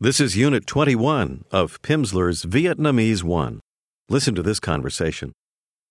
This 0.00 0.20
is 0.20 0.36
Unit 0.36 0.64
21 0.64 1.44
of 1.50 1.82
Pimsleur's 1.82 2.44
Vietnamese 2.44 3.24
1. 3.24 3.58
Listen 4.08 4.34
to 4.36 4.42
this 4.44 4.60
conversation. 4.60 5.32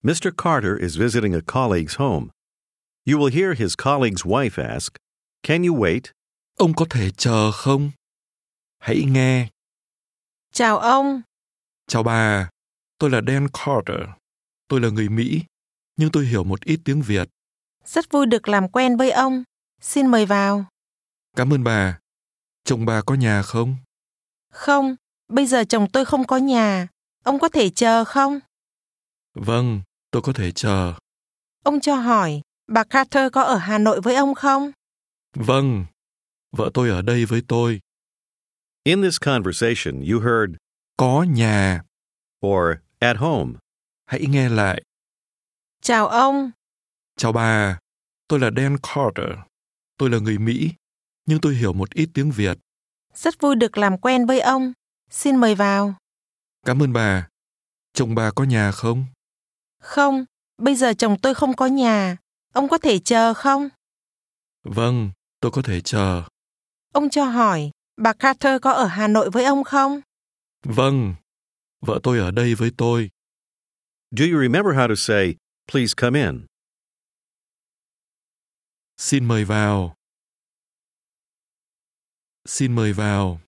Mr. 0.01 0.31
Carter 0.33 0.77
is 0.77 0.95
visiting 0.95 1.35
a 1.35 1.41
colleague's 1.41 1.95
home. 1.95 2.31
You 3.05 3.17
will 3.17 3.27
hear 3.27 3.53
his 3.53 3.75
colleague's 3.75 4.23
wife 4.23 4.57
ask, 4.57 4.97
Can 5.43 5.63
you 5.65 5.73
wait? 5.73 6.11
Ông 6.57 6.73
có 6.73 6.85
thể 6.89 7.09
chờ 7.17 7.51
không? 7.51 7.91
Hãy 8.79 9.03
nghe. 9.07 9.49
Chào 10.53 10.79
ông, 10.79 11.21
Chào 11.87 12.03
bà, 12.03 12.49
tôi 12.99 13.09
là 13.09 13.21
Dan 13.27 13.47
Carter. 13.53 14.09
Tôi 14.67 14.81
là 14.81 14.89
người 14.89 15.09
Mỹ, 15.09 15.43
nhưng 15.97 16.11
tôi 16.11 16.25
hiểu 16.25 16.43
một 16.43 16.61
ít 16.61 16.79
tiếng 16.85 17.01
Việt. 17.01 17.27
rất 17.85 18.11
vui 18.11 18.25
được 18.25 18.47
làm 18.47 18.69
quen 18.69 18.97
với 18.97 19.11
ông. 19.11 19.43
Xin 19.81 20.07
mời 20.07 20.25
vào. 20.25 20.65
Cảm 21.35 21.53
ơn 21.53 21.63
bà. 21.63 21.99
Chồng 22.63 22.85
bà 22.85 23.01
có 23.01 23.15
nhà 23.15 23.41
không? 23.41 23.75
Không, 24.57 24.95
bây 25.27 25.45
giờ 25.45 25.63
chồng 25.69 25.87
tôi 25.93 26.05
không 26.05 26.27
có 26.27 26.37
nhà. 26.37 26.87
Ông 27.23 27.39
có 27.39 27.49
thể 27.49 27.69
chờ 27.69 28.03
không? 28.03 28.39
Vâng, 29.33 29.81
tôi 30.11 30.21
có 30.21 30.33
thể 30.33 30.51
chờ. 30.51 30.93
Ông 31.63 31.79
cho 31.79 31.95
hỏi, 31.95 32.41
bà 32.67 32.83
Carter 32.83 33.31
có 33.33 33.43
ở 33.43 33.57
Hà 33.57 33.77
Nội 33.77 34.01
với 34.01 34.15
ông 34.15 34.35
không? 34.35 34.71
Vâng, 35.33 35.85
vợ 36.51 36.71
tôi 36.73 36.89
ở 36.89 37.01
đây 37.01 37.25
với 37.25 37.41
tôi. 37.47 37.79
In 38.83 39.01
this 39.01 39.19
conversation, 39.21 40.05
you 40.11 40.19
heard 40.19 40.53
Có 40.97 41.23
nhà. 41.29 41.81
or 42.45 42.63
at 42.99 43.17
home. 43.17 43.53
Hãy 44.05 44.25
nghe 44.29 44.49
lại. 44.49 44.81
Chào 45.81 46.07
ông, 46.07 46.51
Chào 47.17 47.31
bà, 47.31 47.79
tôi 48.27 48.39
là 48.39 48.49
Dan 48.57 48.77
Carter. 48.83 49.37
Tôi 49.97 50.09
là 50.09 50.19
người 50.19 50.37
Mỹ, 50.37 50.71
nhưng 51.25 51.39
tôi 51.41 51.55
hiểu 51.55 51.73
một 51.73 51.89
ít 51.93 52.09
tiếng 52.13 52.31
Việt. 52.31 52.57
Rất 53.17 53.41
vui 53.41 53.55
được 53.55 53.77
làm 53.77 53.97
quen 53.97 54.25
với 54.25 54.39
ông. 54.39 54.73
Xin 55.09 55.35
mời 55.35 55.55
vào. 55.55 55.95
Cảm 56.65 56.83
ơn 56.83 56.93
bà. 56.93 57.27
Chồng 57.93 58.15
bà 58.15 58.31
có 58.31 58.43
nhà 58.43 58.71
không? 58.71 59.05
Không, 59.81 60.25
bây 60.57 60.75
giờ 60.75 60.93
chồng 60.93 61.17
tôi 61.21 61.33
không 61.33 61.55
có 61.55 61.65
nhà. 61.65 62.17
Ông 62.53 62.69
có 62.69 62.77
thể 62.77 62.99
chờ 62.99 63.33
không? 63.33 63.69
Vâng, 64.63 65.11
tôi 65.39 65.51
có 65.51 65.61
thể 65.61 65.81
chờ. 65.81 66.23
Ông 66.93 67.09
cho 67.09 67.25
hỏi, 67.25 67.71
bà 67.97 68.13
Carter 68.13 68.61
có 68.61 68.71
ở 68.71 68.85
Hà 68.85 69.07
Nội 69.07 69.29
với 69.29 69.45
ông 69.45 69.63
không? 69.63 70.01
Vâng, 70.63 71.15
vợ 71.81 71.99
tôi 72.03 72.19
ở 72.19 72.31
đây 72.31 72.55
với 72.55 72.71
tôi. 72.77 73.09
Do 74.11 74.25
you 74.25 74.41
remember 74.41 74.75
how 74.75 74.87
to 74.87 74.95
say, 74.97 75.35
Please 75.71 75.93
come 75.97 76.25
in? 76.25 76.45
Xin 78.97 79.25
mời 79.25 79.45
vào. 79.45 79.96
Xin 82.47 82.75
mời 82.75 82.93
vào. 82.93 83.41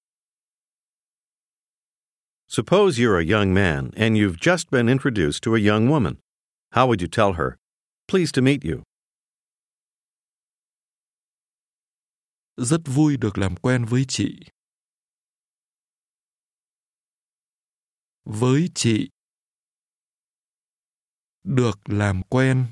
Suppose 2.48 3.00
you're 3.00 3.18
a 3.18 3.40
young 3.40 3.54
man 3.54 3.92
and 3.96 4.18
you've 4.18 4.38
just 4.42 4.70
been 4.72 4.90
introduced 4.90 5.42
to 5.44 5.56
a 5.56 5.60
young 5.60 5.88
woman. 5.90 6.16
How 6.72 6.86
would 6.88 7.02
you 7.02 7.08
tell 7.08 7.34
her? 7.34 7.58
Pleased 8.08 8.36
to 8.36 8.42
meet 8.42 8.64
you. 8.64 8.84
Rất 12.58 12.82
vui 12.86 13.18
được 13.18 13.38
làm 13.38 13.56
quen 13.56 13.86
với 13.86 14.06
chị. 14.08 14.40
Với 18.26 18.70
chị. 18.76 19.10
Được 21.44 21.80
làm 21.86 22.22
quen. 22.30 22.68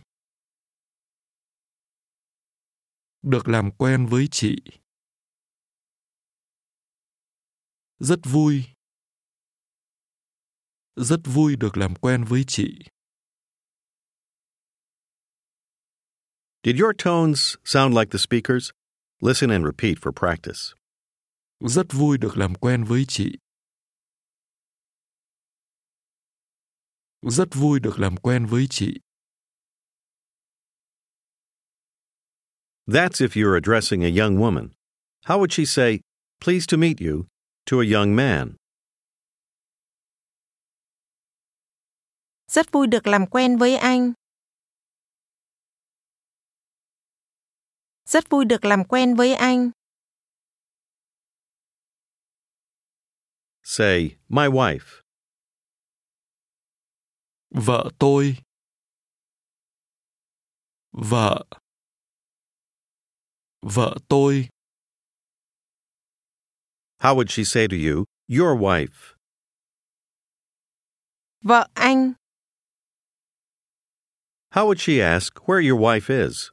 Được 3.21 3.47
làm 3.47 3.71
quen 3.71 4.05
với 4.05 4.27
chị. 4.31 4.57
Rất 7.99 8.19
vui. 8.23 8.63
Rất 10.95 11.19
vui 11.25 11.55
được 11.55 11.77
làm 11.77 11.95
quen 11.95 12.23
với 12.23 12.43
chị. 12.47 12.79
Did 16.63 16.79
your 16.81 16.93
tones 16.97 17.55
sound 17.63 17.95
like 17.95 18.11
the 18.11 18.19
speakers? 18.19 18.71
Listen 19.21 19.49
and 19.49 19.65
repeat 19.65 19.97
for 20.01 20.11
practice. 20.11 20.75
Rất 21.59 21.85
vui 21.91 22.17
được 22.17 22.37
làm 22.37 22.55
quen 22.55 22.83
với 22.83 23.05
chị. 23.07 23.37
Rất 27.21 27.49
vui 27.53 27.79
được 27.79 27.99
làm 27.99 28.17
quen 28.17 28.45
với 28.45 28.67
chị. 28.69 28.99
That's 32.87 33.21
if 33.21 33.35
you're 33.35 33.55
addressing 33.55 34.03
a 34.03 34.09
young 34.09 34.37
woman. 34.37 34.69
How 35.25 35.39
would 35.39 35.51
she 35.51 35.65
say, 35.65 35.99
Pleased 36.39 36.69
to 36.69 36.77
meet 36.77 37.01
you, 37.01 37.25
to 37.71 37.79
a 37.79 37.85
young 37.85 38.15
man? 38.15 38.55
Rất 42.47 42.71
vui 42.71 42.87
được 42.87 43.07
làm 43.07 43.27
quen 43.27 43.57
với 43.57 43.77
anh. 43.77 44.13
Rất 48.05 48.29
vui 48.29 48.45
được 48.45 48.65
làm 48.65 48.83
quen 48.89 49.15
với 49.15 49.33
anh. 49.33 49.71
Say, 53.63 54.17
My 54.27 54.47
wife. 54.47 55.01
Vợ 57.49 57.89
tôi. 57.99 58.37
Vợ. 60.91 61.45
Vợ 63.61 63.97
tôi. 64.07 64.49
How 66.99 67.15
would 67.15 67.29
she 67.29 67.43
say 67.43 67.67
to 67.67 67.75
you, 67.75 68.05
Your 68.27 68.55
wife? 68.55 69.15
Vợ 71.43 71.67
anh, 71.75 72.15
How 74.51 74.65
would 74.67 74.79
she 74.79 75.01
ask 75.01 75.37
where 75.47 75.59
your 75.59 75.75
wife 75.79 76.09
is? 76.09 76.51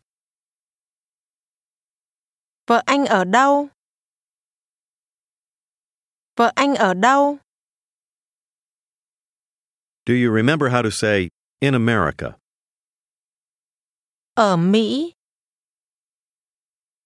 vợ 2.66 2.82
anh 2.86 3.06
ở 3.06 3.24
đâu? 3.24 3.68
Vợ 6.36 6.52
anh 6.56 6.74
ở 6.74 6.94
đâu? 6.94 7.38
Do 10.06 10.14
you 10.14 10.30
remember 10.30 10.68
how 10.68 10.82
to 10.82 10.90
say, 10.90 11.28
In 11.60 11.74
America? 11.74 12.36
Ở 14.34 14.56
Mỹ. 14.56 15.12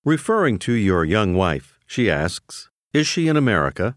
Referring 0.04 0.58
to 0.58 0.72
your 0.72 1.04
young 1.04 1.34
wife, 1.34 1.78
she 1.86 2.10
asks, 2.10 2.68
Is 2.92 3.06
she 3.06 3.22
in 3.22 3.36
America? 3.36 3.94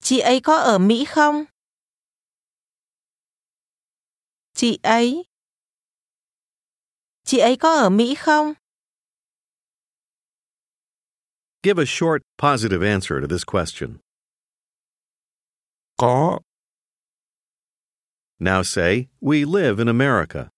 Chị 0.00 0.18
ấy 0.18 0.40
có 0.40 0.56
ở 0.56 0.78
Mỹ 0.78 1.04
không? 1.04 1.44
Chị 4.54 4.78
ấy. 4.82 5.24
Chị 7.24 7.38
ấy 7.38 7.56
có 7.60 7.74
ở 7.74 7.90
Mỹ 7.90 8.14
không? 8.14 8.54
Give 11.62 11.82
a 11.82 11.86
short, 11.86 12.22
positive 12.38 12.82
answer 12.92 13.20
to 13.20 13.26
this 13.30 13.44
question. 13.44 13.98
Có. 15.96 16.40
Now 18.38 18.62
say, 18.62 19.06
We 19.20 19.44
live 19.44 19.78
in 19.78 19.88
America. 19.88 20.50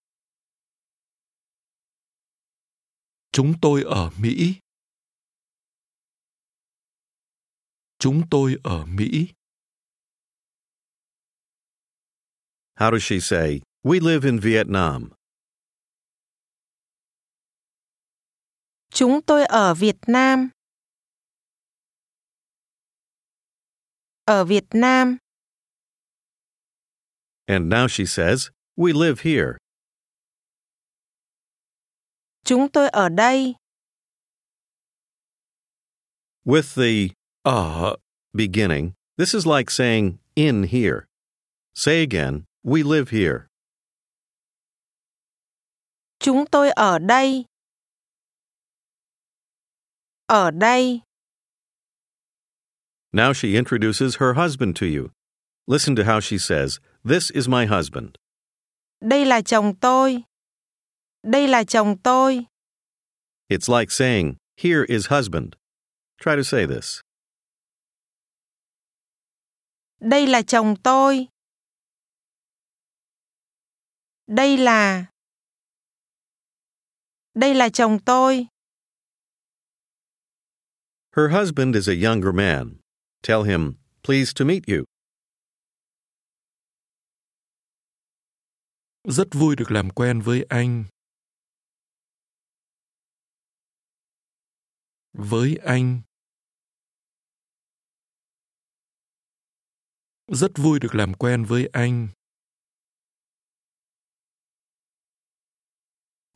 Chúng 3.32 3.54
tôi 3.62 3.82
ở 3.82 4.10
Mỹ. 4.18 4.60
Chúng 8.00 8.22
tôi 8.30 8.56
ở 8.64 8.84
Mỹ. 8.86 9.32
How 12.74 12.90
does 12.90 13.02
she 13.02 13.20
say, 13.20 13.60
We 13.82 14.00
live 14.00 14.24
in 14.24 14.38
Vietnam? 14.38 15.10
Chúng 18.90 19.20
tôi 19.26 19.44
ở 19.44 19.74
Việt 19.74 19.96
Nam. 20.06 20.48
Ở 24.24 24.44
Việt 24.44 24.64
Nam. 24.70 25.16
And 27.46 27.72
now 27.72 27.86
she 27.88 28.06
says, 28.06 28.50
We 28.76 28.92
live 28.92 29.22
here. 29.22 29.58
Chúng 32.44 32.68
tôi 32.72 32.88
ở 32.88 33.08
đây. 33.08 33.54
With 36.44 36.74
the 36.76 37.14
Ở. 37.44 37.96
beginning, 38.34 38.94
this 39.16 39.34
is 39.34 39.46
like 39.46 39.70
saying 39.70 40.18
in 40.36 40.64
here. 40.64 41.06
Say 41.74 42.02
again, 42.02 42.44
We 42.62 42.82
live 42.82 43.08
here. 43.08 43.48
Chúng 46.18 46.46
tôi 46.46 46.70
ở 46.70 46.98
đây. 46.98 47.44
Ở 50.26 50.50
đây. 50.50 51.02
Now 53.12 53.32
she 53.32 53.56
introduces 53.56 54.16
her 54.16 54.34
husband 54.34 54.76
to 54.76 54.86
you. 54.86 55.10
Listen 55.66 55.96
to 55.96 56.04
how 56.04 56.20
she 56.20 56.36
says, 56.36 56.80
This 57.02 57.30
is 57.30 57.48
my 57.48 57.64
husband. 57.64 58.18
Đây 59.00 59.24
là 59.24 59.40
chồng 59.40 59.74
tôi. 59.80 60.24
Đây 61.22 61.48
là 61.48 61.64
chồng 61.64 61.96
tôi. 62.02 62.46
It's 63.48 63.68
like 63.68 63.90
saying, 63.90 64.36
Here 64.56 64.84
is 64.84 65.06
husband. 65.06 65.56
Try 66.20 66.36
to 66.36 66.44
say 66.44 66.66
this. 66.66 67.00
Đây 70.00 70.26
là 70.26 70.42
chồng 70.42 70.74
tôi. 70.84 71.26
Đây 74.26 74.56
là 74.58 75.06
Đây 77.34 77.54
là 77.54 77.68
chồng 77.68 77.98
tôi. 78.06 78.46
Her 81.16 81.30
husband 81.32 81.74
is 81.76 81.88
a 81.88 81.92
younger 81.92 82.34
man. 82.34 82.76
Tell 83.22 83.42
him, 83.42 83.74
pleased 84.02 84.38
to 84.38 84.44
meet 84.44 84.62
you. 84.66 84.84
Rất 89.04 89.28
vui 89.32 89.56
được 89.56 89.70
làm 89.70 89.90
quen 89.90 90.20
với 90.20 90.46
anh. 90.48 90.84
Với 95.12 95.58
anh. 95.64 96.00
Rất 100.32 100.50
vui 100.58 100.78
được 100.78 100.94
làm 100.94 101.14
quen 101.14 101.44
với 101.44 101.68
anh. 101.72 102.08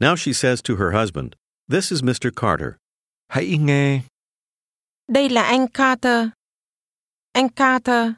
Now 0.01 0.17
she 0.17 0.33
says 0.33 0.61
to 0.63 0.75
her 0.77 0.93
husband, 0.93 1.35
This 1.69 1.93
is 1.93 2.03
Mr. 2.03 2.31
Carter. 2.37 2.77
Hãy 3.29 3.59
nghe. 3.59 4.01
Đây 5.09 5.29
là 5.29 5.43
anh 5.43 5.67
Carter. 5.69 6.31
Anh 7.33 7.49
Carter. 7.49 8.15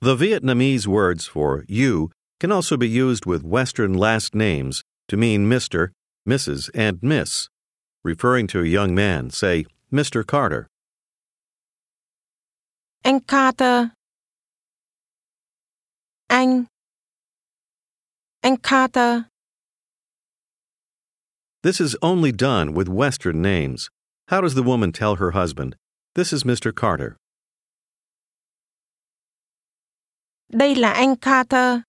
The 0.00 0.14
Vietnamese 0.14 0.86
words 0.86 1.28
for 1.28 1.64
you 1.68 2.08
can 2.40 2.50
also 2.50 2.76
be 2.76 2.88
used 2.88 3.26
with 3.26 3.44
Western 3.44 3.92
last 3.92 4.34
names 4.34 4.82
to 5.08 5.16
mean 5.16 5.50
Mr., 5.50 5.88
Mrs., 6.26 6.70
and 6.74 6.98
Miss. 7.02 7.48
Referring 8.04 8.46
to 8.48 8.60
a 8.60 8.66
young 8.66 8.94
man, 8.94 9.30
say 9.30 9.66
Mr. 9.92 10.24
Carter. 10.26 10.66
Anh 13.04 13.20
Carter. 13.20 13.92
Anh. 16.32 16.66
Anh 18.42 18.56
Carter. 18.56 19.26
This 21.62 21.78
is 21.78 21.94
only 22.00 22.32
done 22.32 22.72
with 22.72 22.88
Western 22.88 23.42
names. 23.42 23.90
How 24.28 24.40
does 24.40 24.54
the 24.54 24.62
woman 24.62 24.92
tell 24.92 25.16
her 25.16 25.32
husband, 25.32 25.76
This 26.14 26.32
is 26.32 26.42
Mr. 26.44 26.74
Carter? 26.74 27.18
Đây 30.50 30.74
là 30.74 30.92
anh 30.94 31.16
Carter. 31.16 31.82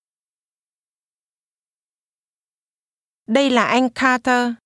Đây 3.27 3.49
là 3.49 3.67
anh 3.67 3.89
Carter. 3.91 4.57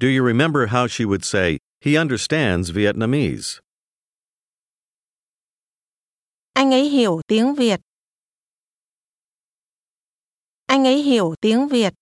Do 0.00 0.08
you 0.08 0.24
remember 0.24 0.66
how 0.66 0.88
she 0.88 1.04
would 1.04 1.24
say, 1.24 1.58
He 1.80 1.96
understands 1.96 2.72
Vietnamese? 2.72 3.60
Anh 6.52 6.70
ấy 6.70 6.88
hiểu 6.88 7.20
tiếng 7.26 7.54
Việt. 7.54 7.80
Anh 10.66 10.84
ấy 10.84 11.02
hiểu 11.02 11.34
tiếng 11.40 11.68
Việt. 11.68 11.92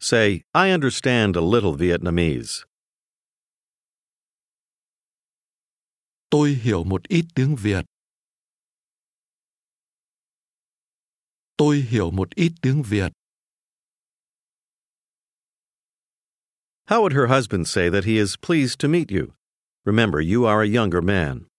Say, 0.00 0.42
I 0.54 0.72
understand 0.72 1.36
a 1.36 1.40
little 1.40 1.72
Vietnamese. 1.78 2.64
Tôi 6.30 6.50
hiểu 6.50 6.84
một 6.84 7.08
ít 7.08 7.24
tiếng 7.34 7.56
Việt. 7.56 7.84
Tôi 11.56 11.76
hiểu 11.76 12.10
một 12.10 12.34
ít 12.34 12.52
tiếng 12.62 12.82
Việt. 12.82 13.12
How 16.86 17.00
would 17.02 17.12
her 17.12 17.28
husband 17.28 17.68
say 17.68 17.90
that 17.90 18.04
he 18.04 18.18
is 18.18 18.36
pleased 18.36 18.78
to 18.80 18.88
meet 18.88 19.10
you? 19.10 19.32
Remember, 19.84 20.20
you 20.20 20.44
are 20.44 20.62
a 20.62 20.68
younger 20.68 21.00
man. 21.00 21.51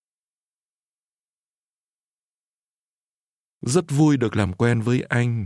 Rất 3.66 3.86
vui 3.90 4.18
được 4.18 4.36
làm 4.36 4.54
quen 4.54 4.82
với 4.82 5.02
anh. 5.10 5.46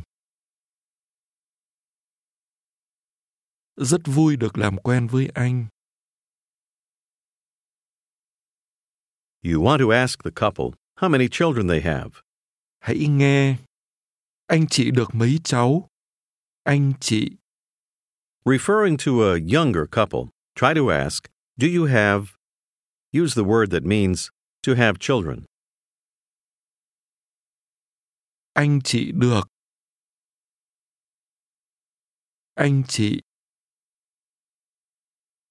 Rất 3.76 4.02
vui 4.06 4.36
được 4.36 4.58
làm 4.58 4.78
quen 4.78 5.08
với 5.08 5.30
anh. 5.34 5.68
You 9.44 9.62
want 9.62 9.80
to 9.80 9.90
ask 9.90 10.24
the 10.24 10.32
couple 10.32 10.66
how 10.96 11.10
many 11.10 11.28
children 11.32 11.68
they 11.68 11.82
have. 11.82 12.10
Hãy 12.80 13.08
nghe. 13.08 13.58
Anh 14.48 14.68
chị 14.68 14.92
được 14.92 15.16
mấy 15.16 15.40
cháu? 15.44 15.88
Anh 16.64 16.94
chị. 17.00 17.32
Referring 18.46 18.98
to 19.06 19.12
a 19.12 19.38
younger 19.54 19.86
couple, 19.92 20.32
try 20.56 20.74
to 20.74 20.90
ask, 20.90 21.24
Do 21.58 21.68
you 21.68 21.86
have? 21.86 22.26
Use 23.14 23.36
the 23.36 23.44
word 23.44 23.72
that 23.72 23.84
means 23.84 24.30
to 24.64 24.74
have 24.76 24.94
children. 25.00 25.44
Anh 28.58 28.80
chị 28.84 29.12
được. 29.12 29.42
Anh 32.54 32.84
chị. 32.88 33.22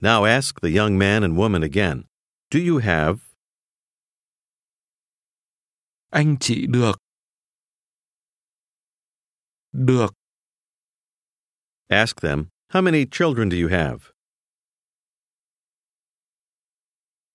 Now 0.01 0.25
ask 0.25 0.61
the 0.63 0.69
young 0.69 0.99
man 0.99 1.23
and 1.23 1.39
woman 1.39 1.63
again, 1.63 2.03
Do 2.51 2.59
you 2.59 2.79
have? 2.79 3.19
Anh 6.11 6.37
chị 6.41 6.67
được. 6.67 6.99
Được. 9.73 10.13
Ask 11.89 12.21
them, 12.21 12.45
How 12.69 12.83
many 12.83 13.05
children 13.11 13.51
do 13.51 13.57
you 13.57 13.69
have? 13.71 13.99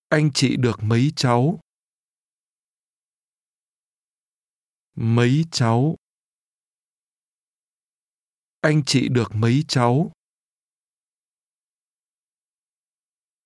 Anh 0.10 0.32
chị 0.34 0.56
được 0.58 0.80
mấy 0.84 1.12
cháu? 1.16 1.60
Mấy 5.04 5.46
cháu? 5.52 5.96
Anh 8.60 8.82
chị 8.86 9.08
được 9.10 9.28
mấy 9.34 9.64
cháu? 9.68 10.12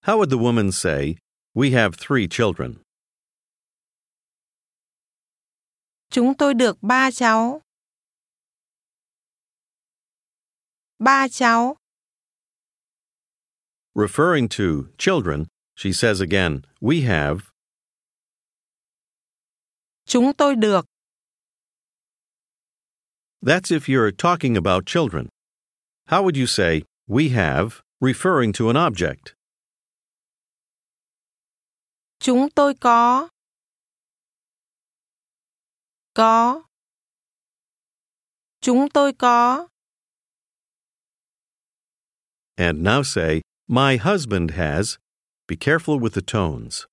How 0.01 0.17
would 0.17 0.29
the 0.29 0.37
woman 0.37 0.71
say, 0.71 1.15
We 1.53 1.71
have 1.71 1.91
three 1.97 2.27
children? 2.29 2.75
Chúng 6.09 6.33
tôi 6.37 6.53
được 6.53 6.77
ba 6.81 7.11
cháu. 7.11 7.61
Ba 10.99 11.27
cháu. 11.31 11.75
Referring 13.93 14.47
to 14.49 14.89
children, 14.97 15.45
she 15.75 15.91
says 15.93 16.21
again, 16.21 16.61
We 16.81 17.07
have. 17.07 17.39
Chúng 20.05 20.33
tôi 20.37 20.55
được. 20.55 20.85
That's 23.45 23.69
if 23.69 23.87
you're 23.87 24.11
talking 24.11 24.57
about 24.57 24.87
children. 24.87 25.29
How 26.07 26.23
would 26.23 26.35
you 26.35 26.47
say, 26.47 26.81
We 27.07 27.29
have, 27.29 27.83
referring 28.01 28.53
to 28.53 28.71
an 28.71 28.75
object? 28.75 29.35
Chúng 32.19 32.49
tôi 32.55 32.73
có. 32.73 33.29
Có. 36.15 36.63
Chúng 38.61 38.89
tôi 38.89 39.13
có. 39.13 39.67
And 42.57 42.81
now 42.81 43.03
say, 43.03 43.41
My 43.67 43.97
husband 43.97 44.51
has. 44.51 44.97
Be 45.47 45.55
careful 45.55 45.99
with 45.99 46.15
the 46.15 46.21
tones. 46.21 46.87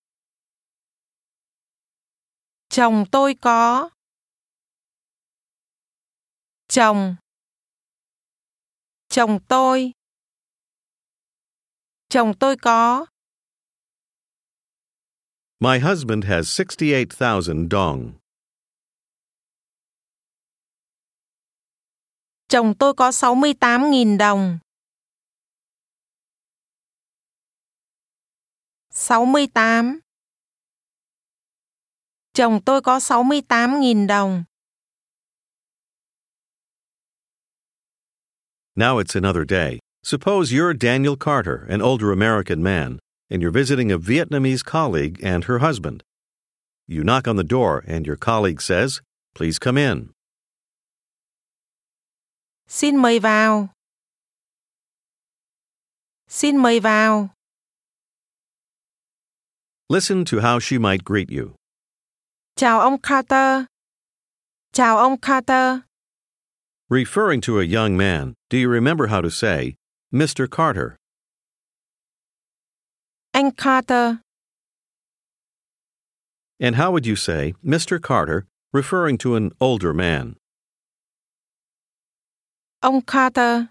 Chồng 2.69 3.07
tôi 3.11 3.35
có. 3.41 3.89
Chồng. 6.73 7.17
Chồng 9.09 9.39
tôi. 9.49 9.93
Chồng 12.09 12.33
tôi 12.41 12.57
có. 12.57 13.07
My 15.61 15.79
husband 15.79 16.25
has 16.25 16.61
68,000 16.61 17.69
dong. 17.71 18.13
Chồng 22.49 22.75
tôi 22.79 22.95
có 22.95 23.11
68.000 23.11 24.19
đồng. 24.19 24.59
68. 28.91 30.01
Chồng 32.33 32.61
tôi 32.67 32.81
có 32.83 32.99
68.000 32.99 34.07
đồng. 34.07 34.45
Now 38.77 38.99
it's 38.99 39.15
another 39.15 39.45
day. 39.45 39.81
Suppose 40.03 40.51
you're 40.51 40.73
Daniel 40.73 41.15
Carter, 41.17 41.67
an 41.69 41.83
older 41.83 42.11
American 42.11 42.63
man, 42.63 42.99
and 43.29 43.43
you're 43.43 43.51
visiting 43.51 43.93
a 43.93 43.99
Vietnamese 43.99 44.65
colleague 44.65 45.21
and 45.23 45.45
her 45.45 45.59
husband. 45.59 46.03
You 46.89 47.05
knock 47.05 47.29
on 47.29 47.37
the 47.37 47.45
door, 47.45 47.85
and 47.87 48.07
your 48.07 48.17
colleague 48.17 48.63
says, 48.63 49.03
Please 49.35 49.59
come 49.59 49.77
in. 49.77 50.09
Xin 52.69 52.97
mời 52.97 53.19
vào. 53.21 53.69
Xin 56.29 56.57
mời 56.57 56.81
vào. 56.81 57.29
Listen 59.89 60.25
to 60.25 60.41
how 60.41 60.59
she 60.59 60.79
might 60.79 61.05
greet 61.05 61.31
you. 61.31 61.55
Chào 62.57 62.81
ông 62.81 62.99
Carter. 63.03 63.67
Chào 64.73 64.99
ông 64.99 65.21
Carter. 65.21 65.81
Referring 66.93 67.41
to 67.41 67.59
a 67.59 67.65
young 67.65 67.97
man, 67.97 68.35
do 68.51 68.59
you 68.59 68.69
remember 68.69 69.07
how 69.07 69.23
to 69.23 69.31
say, 69.31 69.77
Mr. 70.13 70.47
Carter? 70.47 70.99
Anh 73.33 73.53
Carter. 73.53 74.21
And 76.61 76.77
how 76.77 76.91
would 76.91 77.07
you 77.07 77.17
say, 77.17 77.55
Mr. 77.65 77.99
Carter, 77.99 78.45
referring 78.75 79.17
to 79.25 79.37
an 79.37 79.53
older 79.59 79.95
man? 79.95 80.37
Ông 82.83 83.01
Carter. 83.01 83.71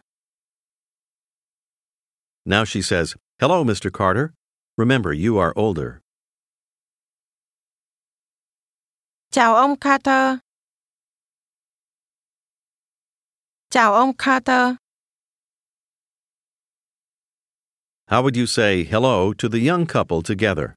Now 2.44 2.64
she 2.64 2.82
says, 2.82 3.16
Hello, 3.40 3.64
Mr. 3.64 3.92
Carter. 3.92 4.34
Remember, 4.80 5.14
you 5.14 5.38
are 5.38 5.54
older. 5.56 6.02
Chào 9.32 9.56
ông 9.56 9.78
Carter. 9.78 10.40
Chào 13.72 13.94
ông 13.94 14.12
Carter. 14.18 14.76
How 18.08 18.22
would 18.22 18.36
you 18.36 18.46
say 18.46 18.84
hello 18.84 19.34
to 19.38 19.48
the 19.50 19.60
young 19.60 19.86
couple 19.86 20.22
together? 20.26 20.76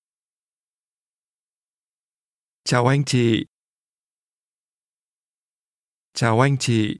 Chào 2.64 2.86
anh 2.86 3.04
chị. 3.04 3.46
Chào 6.12 6.40
anh 6.40 6.56
chị. 6.60 6.98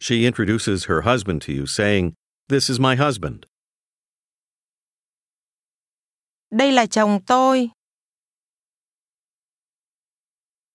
She 0.00 0.14
introduces 0.24 0.86
her 0.88 1.04
husband 1.04 1.42
to 1.46 1.52
you, 1.52 1.66
saying, 1.66 2.12
This 2.48 2.70
is 2.70 2.80
my 2.80 2.96
husband. 2.96 3.44
Đây 6.50 6.72
là 6.72 6.86
chồng 6.86 7.20
tôi. 7.26 7.70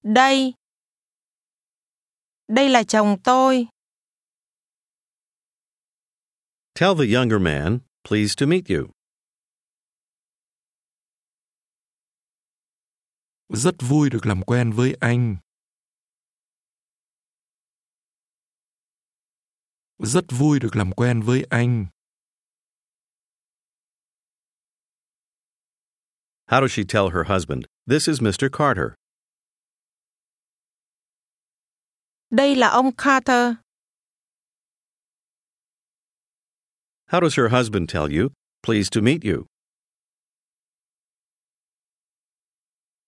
Đây. 0.04 0.54
Đây 2.48 2.70
là 2.70 2.84
chồng 2.84 3.18
tôi. 3.24 3.68
Tell 6.80 6.94
the 6.98 7.06
younger 7.06 7.42
man, 7.42 7.80
Pleased 8.04 8.40
to 8.40 8.46
meet 8.46 8.64
you. 8.70 8.90
Rất 13.50 13.76
vui 13.90 14.10
được 14.10 14.26
làm 14.26 14.42
quen 14.42 14.72
với 14.72 14.96
anh. 15.00 15.38
Rất 19.98 20.26
vui 20.30 20.60
được 20.60 20.76
làm 20.76 20.92
quen 20.92 21.22
với 21.22 21.46
anh. 21.50 21.86
How 26.48 26.62
does 26.62 26.72
she 26.72 26.84
tell 26.84 27.10
her 27.10 27.24
husband, 27.28 27.66
This 27.88 28.08
is 28.08 28.22
Mr. 28.22 28.50
Carter? 28.50 28.96
Đây 32.34 32.56
là 32.56 32.68
ông 32.68 32.92
Carter. 32.98 33.54
How 37.08 37.22
does 37.22 37.38
her 37.38 37.52
husband 37.52 37.94
tell 37.94 38.08
you, 38.18 38.30
Pleased 38.64 38.92
to 38.96 39.02
meet 39.02 39.22
you? 39.24 39.46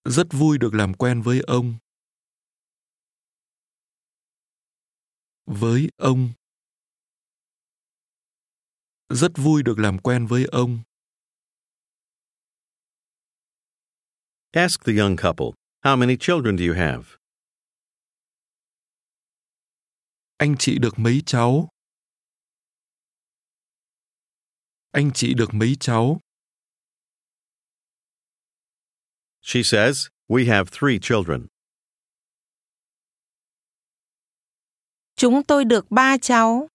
Rất 0.03 0.27
vui 0.31 0.57
được 0.57 0.73
làm 0.73 0.93
quen 0.93 1.21
với 1.21 1.41
ông. 1.47 1.75
Với 5.45 5.89
ông. 5.97 6.29
Rất 9.09 9.31
vui 9.35 9.63
được 9.63 9.79
làm 9.79 9.97
quen 9.99 10.27
với 10.27 10.45
ông. 10.51 10.79
Ask 14.51 14.85
the 14.85 14.93
young 14.93 15.15
couple, 15.17 15.51
How 15.83 15.95
many 15.97 16.17
children 16.19 16.57
do 16.57 16.65
you 16.65 16.75
have? 16.75 17.24
Anh 20.37 20.55
chị 20.59 20.77
được 20.81 20.93
mấy 20.97 21.21
cháu? 21.25 21.69
Anh 24.91 25.11
chị 25.13 25.33
được 25.33 25.49
mấy 25.53 25.75
cháu? 25.79 26.19
She 29.41 29.63
says, 29.63 30.07
We 30.27 30.47
have 30.47 30.69
three 30.71 30.99
children. 31.01 31.47
Chúng 35.15 35.43
tôi 35.47 35.65
được 35.65 35.85
ba 35.89 36.17
cháu. 36.21 36.67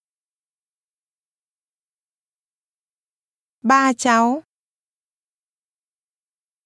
Ba 3.63 3.93
cháu. 3.93 4.43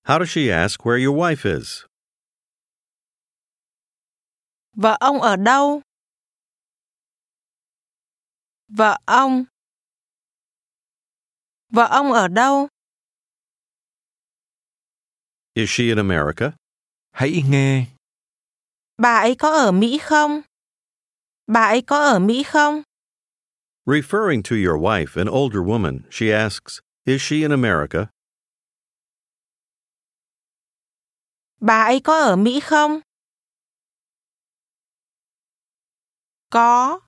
How 0.03 0.19
does 0.19 0.29
she 0.31 0.51
ask 0.51 0.81
where 0.81 1.05
your 1.07 1.19
wife 1.19 1.59
is? 1.61 1.85
Vợ 4.73 4.97
ông 5.01 5.21
ở 5.23 5.37
đâu? 5.37 5.83
Vợ 8.69 8.99
ông. 9.07 9.45
Vợ 11.69 11.87
ông 11.91 12.13
ở 12.13 12.29
đâu? 12.29 12.69
Is 15.55 15.71
she 15.71 15.85
in 15.85 15.97
America? 15.99 16.53
Hãy 17.13 17.43
nghe. 17.49 17.87
Bà 18.99 19.19
ấy 19.19 19.35
có 19.39 19.51
ở 19.53 19.73
Mỹ 19.73 19.99
không? 20.03 20.43
Bà 21.47 21.67
ấy 21.67 21.83
có 21.87 21.99
ở 21.99 22.19
Mỹ 22.19 22.43
không? 22.43 22.83
Referring 23.87 24.43
to 24.43 24.57
your 24.57 24.81
wife, 24.81 25.21
an 25.21 25.29
older 25.29 25.61
woman, 25.61 26.01
she 26.11 26.33
asks, 26.33 26.81
Is 27.05 27.23
she 27.23 27.37
in 27.37 27.51
America? 27.51 28.07
Bà 31.61 31.85
ấy 31.85 32.01
có 32.05 32.21
ở 32.21 32.37
Mỹ 32.37 32.61
không? 32.61 33.01
Có. 36.51 37.01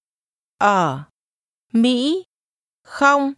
Ở. 0.59 1.05
Mỹ. 1.77 2.25
Không. 2.83 3.33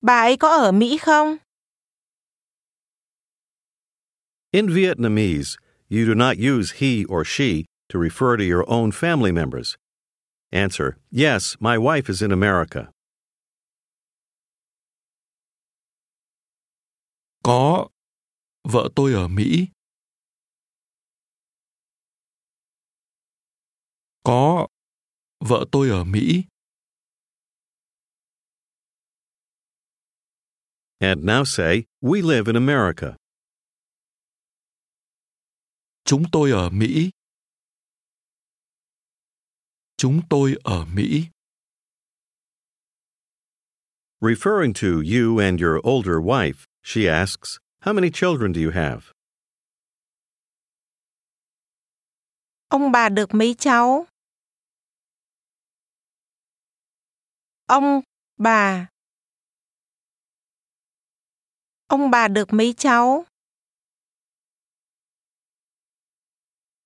Bà 0.00 0.20
ấy 0.20 0.36
có 0.36 0.48
ở 0.48 0.72
Mỹ 0.72 0.98
không? 0.98 1.36
In 4.50 4.68
Vietnamese, 4.68 5.56
you 5.90 6.06
do 6.06 6.14
not 6.14 6.36
use 6.36 6.74
he 6.78 7.04
or 7.08 7.26
she 7.26 7.64
to 7.88 7.98
refer 8.00 8.36
to 8.36 8.44
your 8.44 8.64
own 8.68 8.90
family 8.90 9.32
members. 9.32 9.76
Answer, 10.52 10.96
Yes, 11.10 11.56
my 11.60 11.76
wife 11.76 12.08
is 12.08 12.22
in 12.22 12.30
America. 12.30 12.90
Có. 17.42 17.88
Vợ 18.64 18.88
tôi 18.96 19.12
ở 19.12 19.28
Mỹ. 19.28 19.68
Có. 24.24 24.66
Vợ 25.40 25.64
tôi 25.72 25.90
ở 25.90 26.04
Mỹ. 26.04 26.44
And 30.98 31.24
now 31.24 31.44
say, 31.44 31.84
We 32.00 32.22
live 32.22 32.46
in 32.46 32.56
America. 32.56 33.16
Chúng 36.04 36.24
tôi 36.32 36.50
ở 36.50 36.70
Mỹ. 36.70 37.10
Chúng 39.96 40.20
tôi 40.30 40.54
ở 40.64 40.84
Mỹ. 40.84 41.28
Referring 44.20 44.72
to 44.72 45.02
you 45.02 45.38
and 45.38 45.60
your 45.60 45.78
older 45.84 46.16
wife, 46.16 46.66
she 46.82 47.08
asks, 47.08 47.58
How 47.80 47.92
many 47.92 48.10
children 48.10 48.54
do 48.54 48.60
you 48.62 48.70
have? 48.70 49.12
Ông 52.68 52.92
bà 52.92 53.08
được 53.08 53.34
mấy 53.34 53.54
cháu? 53.58 54.06
Ông 57.66 58.00
bà. 58.36 58.88
Ông 61.86 62.10
bà 62.10 62.28
được 62.28 62.48
mấy 62.52 62.74
cháu? 62.76 63.24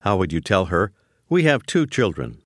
How 0.01 0.19
would 0.19 0.33
you 0.33 0.41
tell 0.45 0.65
her, 0.65 0.91
We 1.29 1.45
have 1.45 1.65
two 1.67 1.87
children? 1.91 2.41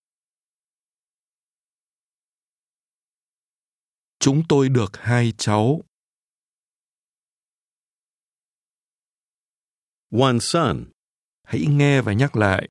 Chúng 4.18 4.42
tôi 4.48 4.68
được 4.68 4.90
hai 4.94 5.32
cháu. 5.38 5.80
One 10.10 10.38
son. 10.40 10.84
Hãy 11.44 11.64
nghe 11.68 12.02
và 12.02 12.12
nhắc 12.12 12.36
lại. 12.36 12.68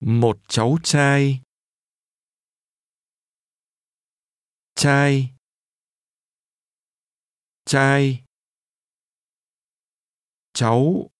Một 0.00 0.38
cháu 0.48 0.76
trai. 0.82 1.40
Trai. 4.82 5.30
Trai. 7.64 8.24
Cháu. 10.54 11.10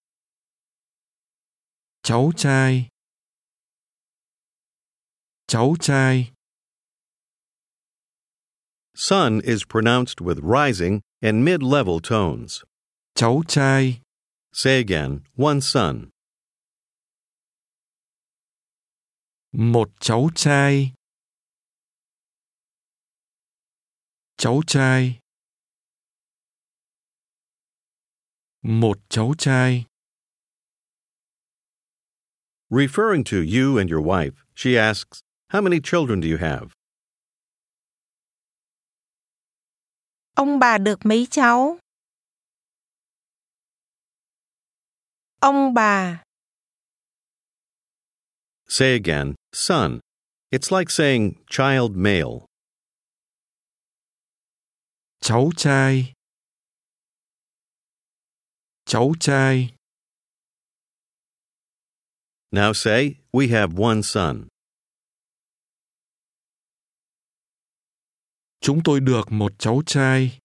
Cháu 2.03 2.31
trai. 2.37 2.89
cháu 5.47 5.75
trai, 5.79 6.31
Son 8.95 9.39
is 9.39 9.63
pronounced 9.63 10.19
with 10.19 10.39
rising 10.43 10.99
and 11.21 11.45
mid 11.45 11.63
level 11.63 11.99
tones. 11.99 12.63
cháu 13.15 13.43
trai, 13.47 14.01
Say 14.53 14.79
again, 14.79 15.19
one 15.37 15.61
son. 15.61 16.09
một 19.53 19.89
cháu 19.99 20.29
trai. 20.35 20.93
Cháu 24.37 24.61
trai. 24.67 25.19
Một 28.61 28.97
cháu 29.09 29.33
trai. 29.37 29.85
Referring 32.69 33.23
to 33.23 33.37
you 33.37 33.77
and 33.77 33.89
your 33.91 34.01
wife, 34.01 34.33
she 34.55 34.77
asks, 34.77 35.21
How 35.49 35.61
many 35.61 35.79
children 35.79 36.21
do 36.21 36.27
you 36.27 36.37
have? 36.37 36.67
Ông 40.35 40.59
bà 40.59 40.77
được 40.77 40.99
mấy 41.05 41.27
cháu? 41.31 41.77
Ông 45.41 45.73
bà, 45.73 46.23
Say 48.67 48.95
again, 48.95 49.35
son. 49.51 49.99
It's 50.51 50.71
like 50.71 50.89
saying 50.89 51.35
child 51.49 51.95
male. 51.95 52.47
Cháu 55.25 55.49
trai. 55.57 56.13
Cháu 58.85 59.11
trai. 59.19 59.75
Now 62.51 62.73
say, 62.73 63.15
We 63.31 63.51
have 63.51 63.83
one 63.83 64.01
son. 64.03 64.47
Chúng 68.59 68.81
tôi 68.83 68.99
được 68.99 69.23
một 69.29 69.51
cháu 69.59 69.81
trai. 69.85 70.39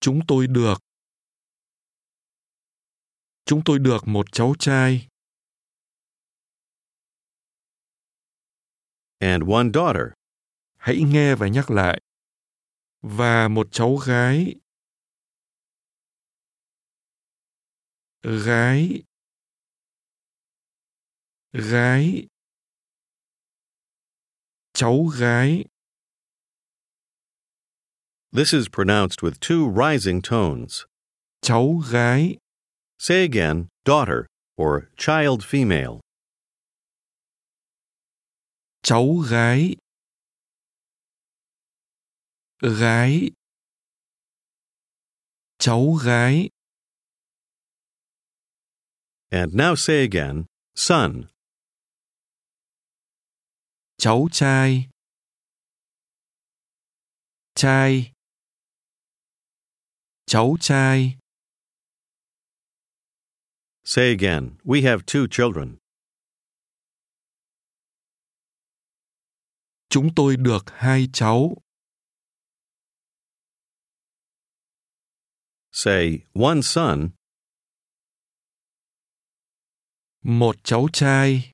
Chúng 0.00 0.20
tôi 0.28 0.46
được. 0.46 0.74
Chúng 3.44 3.62
tôi 3.64 3.78
được 3.78 4.00
một 4.06 4.26
cháu 4.32 4.54
trai 4.58 5.08
And 9.18 9.42
one 9.48 9.70
daughter. 9.74 10.23
Hãy 10.84 11.02
nghe 11.06 11.34
và 11.34 11.48
nhắc 11.48 11.70
lại. 11.70 12.00
Và 13.02 13.48
một 13.48 13.68
cháu 13.70 13.96
gái. 13.96 14.54
Gái. 18.22 19.02
Gái. 21.52 22.26
Cháu 24.72 25.04
gái. 25.18 25.64
This 28.32 28.54
is 28.54 28.68
pronounced 28.72 29.22
with 29.22 29.40
two 29.40 29.70
rising 29.70 30.20
tones. 30.20 30.84
Cháu 31.40 31.80
gái. 31.92 32.36
Say 32.98 33.22
again, 33.22 33.68
daughter 33.84 34.26
or 34.56 34.88
child 34.96 35.44
female. 35.44 36.00
Cháu 38.82 39.16
gái. 39.30 39.76
Gái. 42.64 43.30
Cháu 45.58 45.92
gái. 46.04 46.48
And 49.30 49.54
now 49.54 49.74
say 49.74 50.02
again, 50.02 50.44
son. 50.74 51.24
Cháu 53.98 54.28
trai. 54.32 54.88
Trai. 57.54 58.12
Cháu 60.26 60.56
trai. 60.60 61.18
Say 63.84 64.10
again, 64.10 64.56
we 64.64 64.82
have 64.82 65.04
two 65.06 65.26
children. 65.30 65.76
Chúng 69.88 70.14
tôi 70.16 70.36
được 70.36 70.64
hai 70.66 71.08
cháu. 71.12 71.63
Say 75.76 76.24
one 76.34 76.62
son, 76.62 77.10
Một 80.22 80.56
cháu 80.64 80.86
trai. 80.92 81.52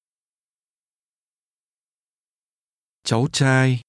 Cháu 3.02 3.26
trai. 3.32 3.80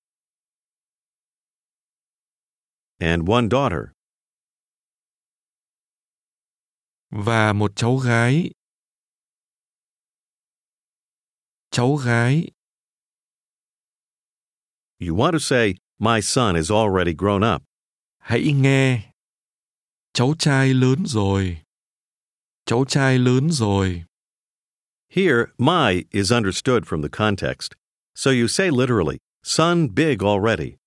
and 2.99 3.27
one 3.29 3.49
daughter. 3.49 3.91
Và 7.09 7.53
một 7.53 7.71
cháu 7.75 7.97
gái. 7.97 8.51
Cháu 11.71 11.95
gái. 11.95 12.51
You 14.99 15.15
want 15.15 15.31
to 15.31 15.39
say, 15.39 15.75
My 15.99 16.21
son 16.21 16.55
is 16.55 16.71
already 16.71 17.13
grown 17.13 17.43
up. 17.55 17.63
Hãy 18.19 18.53
nghe. 18.53 19.10
Cháu 20.13 20.33
trai 20.39 20.73
lớn 20.73 21.03
rồi. 21.05 21.57
Cháu 22.65 22.85
trai 22.85 23.19
lớn 23.19 23.49
rồi. 23.51 24.03
Here, 25.09 25.45
my 25.57 26.05
is 26.11 26.31
understood 26.31 26.85
from 26.85 27.01
the 27.01 27.09
context. 27.09 27.73
So 28.15 28.31
you 28.31 28.47
say 28.47 28.69
literally, 28.69 29.17
son 29.43 29.87
big 29.95 30.23
already. 30.23 30.77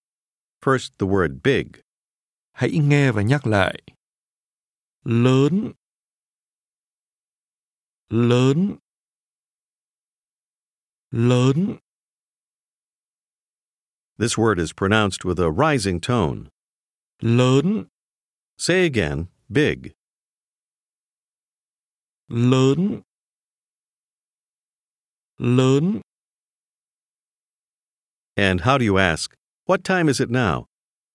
First, 0.61 0.93
the 0.99 1.07
word 1.07 1.43
big. 1.43 1.83
Hãy 2.53 2.71
nghe 2.71 3.13
và 3.13 3.23
nhắc 3.23 3.47
lại. 3.47 3.81
Lớn. 5.05 5.73
Lớn. 8.11 8.77
Lớn. 11.11 11.79
This 14.19 14.39
word 14.39 14.59
is 14.59 14.73
pronounced 14.73 15.25
with 15.25 15.39
a 15.39 15.51
rising 15.51 16.01
tone. 16.01 16.49
Lớn. 17.21 17.87
Say 18.57 18.87
again, 18.87 19.29
big. 19.51 19.93
Lớn. 22.31 23.03
Lớn. 25.39 26.01
And 28.37 28.63
how 28.63 28.79
do 28.79 28.85
you 28.85 28.99
ask, 28.99 29.35
What 29.67 29.85
time 29.85 30.09
is 30.09 30.21
it 30.21 30.31
now? 30.31 30.67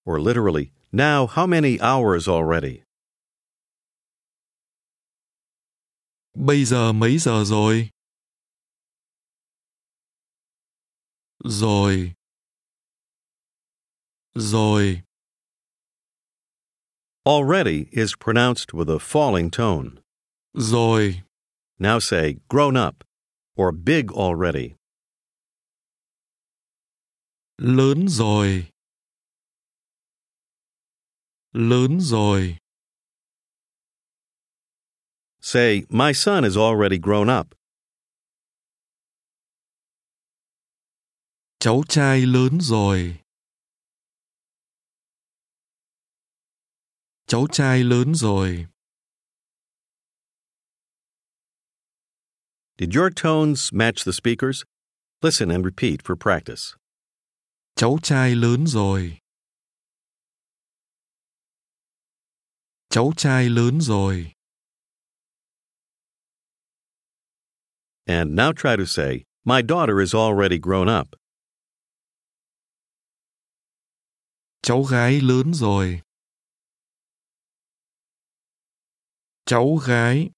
Or 0.06 0.20
literally, 0.20 0.72
Now 0.92 1.28
how 1.28 1.46
many 1.46 1.80
hours 1.80 2.28
already? 2.28 2.84
Bây 6.36 6.66
giờ 6.66 6.92
mấy 6.94 7.18
giờ 7.18 7.44
rồi? 7.46 7.90
Rồi. 11.44 12.14
Rồi. 14.36 15.09
Already 17.26 17.90
is 17.92 18.16
pronounced 18.16 18.74
with 18.74 18.90
a 18.90 19.00
falling 19.00 19.52
tone. 19.52 20.00
Rồi. 20.56 21.24
Now 21.78 22.00
say 22.00 22.38
grown 22.50 22.76
up 22.78 23.04
or 23.56 23.72
big 23.72 24.12
already. 24.12 24.76
Lớn 27.58 28.08
rồi. 28.08 28.68
Lớn 31.54 32.00
rồi. 32.02 32.58
Say, 35.42 35.86
My 35.90 36.12
son 36.12 36.44
is 36.46 36.58
already 36.58 36.98
grown 36.98 37.30
up. 37.30 37.56
Cháu 41.60 41.84
trai 41.90 42.26
lớn 42.26 42.58
rồi. 42.62 43.22
Cháu 47.30 47.48
trai 47.52 47.84
lớn 47.84 48.16
rồi. 48.16 48.66
Did 52.80 52.96
your 52.96 53.12
tones 53.16 53.72
match 53.72 54.04
the 54.06 54.12
speakers? 54.12 54.64
Listen 55.22 55.52
and 55.52 55.64
repeat 55.64 56.02
for 56.04 56.16
practice. 56.16 56.76
Cháu 57.76 57.98
trai 58.04 58.36
lớn 58.36 58.68
rồi. 58.68 59.18
Cháu 62.90 63.12
trai 63.18 63.50
lớn 63.50 63.82
rồi. 63.82 64.34
And 68.06 68.36
now 68.36 68.52
try 68.54 68.76
to 68.76 68.86
say, 68.86 69.24
My 69.46 69.62
daughter 69.62 70.00
is 70.00 70.16
already 70.16 70.58
grown 70.58 70.90
up. 71.00 71.16
Cháu 74.62 74.84
gái 74.84 75.22
lớn 75.22 75.54
rồi. 75.54 76.02
Cháu 79.50 79.76
gái. 79.76 80.30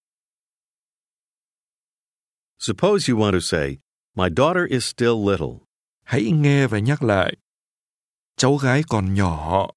Suppose 2.58 3.10
you 3.10 3.17
want 3.17 3.34
to 3.34 3.41
say, 3.41 3.80
My 4.15 4.30
daughter 4.30 4.65
is 4.65 4.86
still 4.86 5.26
little. 5.26 5.65
Hãy 6.04 6.32
nghe 6.32 6.67
và 6.67 6.80
nhắc 6.80 7.04
lại. 7.04 7.38
Cháu 8.38 8.56
gái 8.56 8.82
còn 8.89 9.13
nhỏ. 9.13 9.67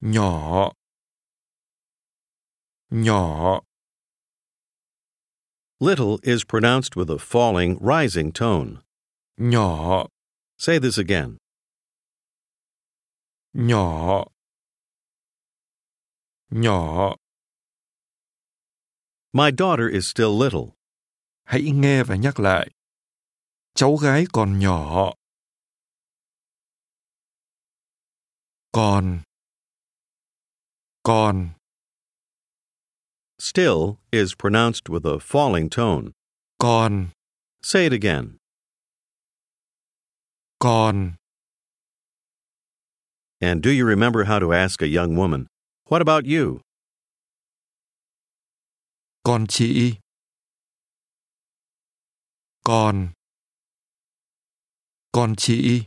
Nhỏ. 0.00 0.72
Nhỏ. 2.90 3.60
Little 5.80 6.18
is 6.22 6.44
pronounced 6.44 6.96
with 6.96 7.10
a 7.10 7.18
falling, 7.18 7.78
rising 7.80 8.32
tone. 8.32 8.82
Nhỏ. 9.36 10.08
Say 10.58 10.80
this 10.80 10.98
again. 10.98 11.36
Nhỏ. 13.52 14.24
Nhỏ. 16.50 17.16
My 19.32 19.50
daughter 19.50 19.88
is 19.88 20.06
still 20.06 20.38
little. 20.38 20.74
Hãy 21.44 21.62
nghe 21.62 22.04
và 22.04 22.16
nhắc 22.16 22.40
lại. 22.40 22.70
Cháu 23.74 23.96
gái 23.96 24.24
còn 24.32 24.58
nhỏ. 24.58 25.12
Còn. 28.72 29.22
Còn. 31.02 31.50
Still 33.38 33.98
is 34.10 34.34
pronounced 34.34 34.88
with 34.88 35.04
a 35.04 35.18
falling 35.20 35.68
tone. 35.68 36.12
Còn. 36.58 37.08
Say 37.62 37.86
it 37.86 37.92
again. 37.92 38.36
Còn. 40.58 41.14
And 43.40 43.62
do 43.62 43.70
you 43.70 43.86
remember 43.86 44.24
how 44.24 44.38
to 44.38 44.52
ask 44.52 44.82
a 44.82 44.88
young 44.88 45.16
woman, 45.16 45.46
What 45.88 46.02
about 46.02 46.26
you? 46.26 46.60
Còn 49.22 49.46
chị. 49.46 49.94
Còn. 52.64 53.12
Còn 55.12 55.34
chị. 55.36 55.86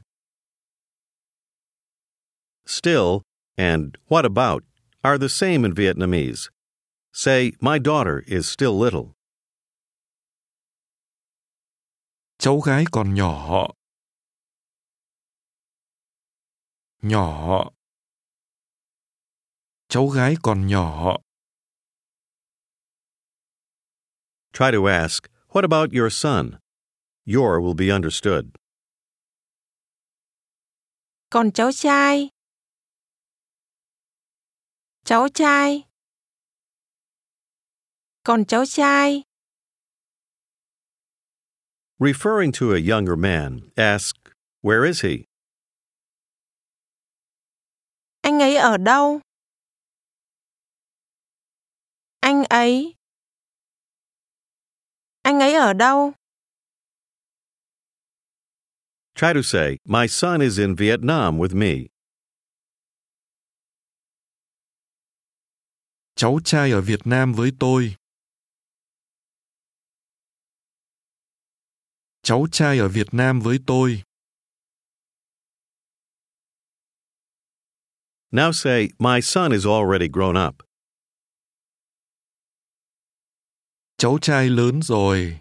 Still 2.66 3.22
and 3.58 3.98
what 4.08 4.26
about 4.26 4.64
are 5.04 5.20
the 5.20 5.30
same 5.30 5.64
in 5.64 5.74
Vietnamese. 5.76 6.50
Say, 7.14 7.52
My 7.62 7.78
daughter 7.78 8.24
is 8.26 8.48
still 8.48 8.80
little. 8.80 9.14
Cháu 12.40 12.60
gái 12.60 12.86
còn 12.92 13.14
nhỏ. 13.14 13.68
Nhỏ. 17.02 17.72
Cháu 19.92 20.08
gái 20.08 20.36
còn 20.42 20.68
nhỏ. 20.68 21.18
Try 24.54 24.72
to 24.72 24.88
ask, 24.88 25.24
What 25.50 25.64
about 25.66 25.92
your 25.92 26.10
son? 26.10 26.60
Your 27.26 27.60
will 27.60 27.74
be 27.74 27.90
understood. 27.90 28.46
Còn 31.30 31.52
cháu 31.52 31.72
trai. 31.72 32.30
Cháu 35.06 35.28
trai. 35.34 35.84
Còn 38.24 38.46
cháu 38.46 38.66
trai. 38.66 39.24
Referring 42.00 42.52
to 42.60 42.72
a 42.74 42.80
younger 42.80 43.18
man, 43.18 43.60
ask, 43.76 44.16
Where 44.62 44.88
is 44.88 45.04
he? 45.04 45.26
Anh 48.22 48.40
ấy 48.40 48.56
ở 48.56 48.78
đâu? 48.78 49.22
Anh 52.22 52.44
ấy. 52.50 52.96
Anh 55.22 55.40
ấy 55.40 55.54
ở 55.54 55.74
đâu? 55.74 56.14
Try 59.16 59.34
to 59.34 59.42
say, 59.44 59.78
My 59.86 60.08
son 60.08 60.42
is 60.42 60.60
in 60.60 60.76
Vietnam 60.76 61.38
with 61.38 61.56
me. 61.56 61.88
Cháu 66.16 66.40
trai 66.44 66.72
ở 66.72 66.82
Việt 66.82 67.00
Nam 67.06 67.34
với 67.34 67.52
tôi. 67.60 67.96
Cháu 72.24 72.48
trai 72.52 72.80
ở 72.80 72.88
Việt 72.88 73.08
Nam 73.12 73.40
với 73.40 73.60
tôi. 73.68 74.04
Now 78.32 78.52
say, 78.52 78.90
My 79.00 79.22
son 79.22 79.52
is 79.52 79.66
already 79.66 80.08
grown 80.08 80.48
up. 80.48 80.71
Cháu 84.02 84.18
trai 84.22 84.50
lớn 84.50 84.82
rồi. 84.82 85.40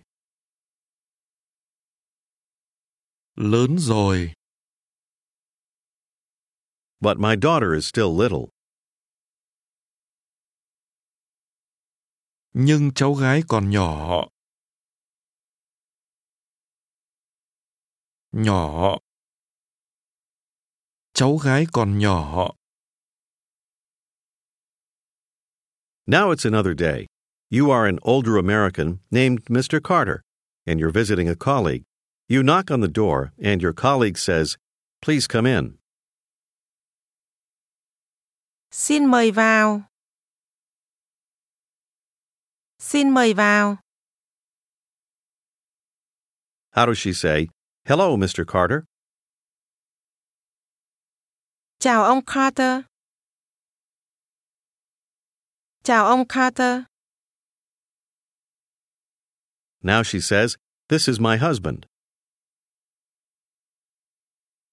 Lớn 3.35 3.77
rồi. 3.79 4.33
But 7.01 7.17
my 7.19 7.37
daughter 7.43 7.75
is 7.75 7.89
still 7.89 8.21
little. 8.23 8.47
Nhưng 12.53 12.91
cháu 12.95 13.15
gái 13.15 13.43
còn 13.49 13.71
nhỏ. 13.71 14.29
Nhỏ. 18.33 18.99
Cháu 21.13 21.37
gái 21.37 21.65
còn 21.73 21.99
nhỏ. 21.99 22.51
Now 26.07 26.33
it's 26.33 26.45
another 26.45 26.75
day. 26.79 27.07
You 27.53 27.73
are 27.73 27.85
an 27.89 27.99
older 28.03 28.37
American 28.37 29.01
named 29.11 29.47
Mr. 29.47 29.83
Carter, 29.83 30.23
and 30.69 30.79
you're 30.79 30.93
visiting 30.93 31.29
a 31.29 31.35
colleague. 31.35 31.83
You 32.29 32.45
knock 32.45 32.71
on 32.71 32.81
the 32.81 32.87
door, 32.87 33.33
and 33.43 33.61
your 33.61 33.73
colleague 33.73 34.19
says, 34.19 34.57
Please 35.03 35.27
come 35.27 35.47
in. 35.47 35.79
Xin 38.71 39.07
mời 39.11 39.31
vào. 39.33 39.83
Xin 42.79 43.11
mời 43.11 43.35
vào. 43.35 43.79
How 46.73 46.87
does 46.87 46.99
she 46.99 47.13
say, 47.13 47.49
Hello, 47.85 48.17
Mr. 48.17 48.45
Carter? 48.47 48.85
Chào 51.81 52.05
ông 52.05 52.21
Carter. 52.25 52.83
Chào 55.83 56.07
ông 56.07 56.25
Carter. 56.29 56.90
Now 59.83 60.03
she 60.03 60.21
says, 60.21 60.57
This 60.89 61.09
is 61.09 61.21
my 61.21 61.37
husband. 61.37 61.87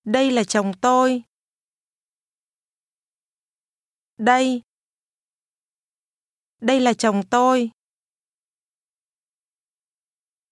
Đây 0.03 0.31
là 0.31 0.43
chồng 0.43 0.71
tôi. 0.81 1.23
Đây. 4.17 4.61
Đây 6.61 6.79
là 6.79 6.93
chồng 6.93 7.21
tôi. 7.29 7.71